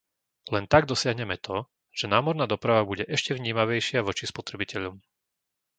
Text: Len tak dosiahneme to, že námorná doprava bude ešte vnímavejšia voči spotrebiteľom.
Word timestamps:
Len 0.53 0.65
tak 0.73 0.83
dosiahneme 0.91 1.37
to, 1.47 1.57
že 1.99 2.09
námorná 2.15 2.45
doprava 2.53 2.81
bude 2.91 3.05
ešte 3.15 3.31
vnímavejšia 3.39 3.99
voči 4.07 4.23
spotrebiteľom. 4.31 4.95